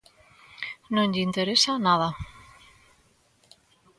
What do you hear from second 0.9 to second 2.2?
¡Non lle interesa nada!